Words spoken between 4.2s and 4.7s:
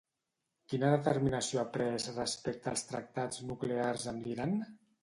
l'Iran?